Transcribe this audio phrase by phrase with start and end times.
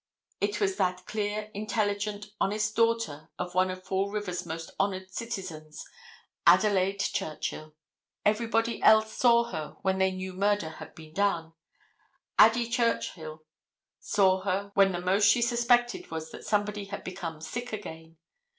[0.39, 5.85] It was that clear, intelligent, honest daughter of one of Fall River's most honored citizens,
[6.47, 7.75] Adelaide Churchill.
[8.25, 11.53] Everybody else saw her when they knew murder had been done.
[12.39, 13.43] Addie Churchill
[13.99, 18.17] saw her when the most she suspected was that somebody had become sick again.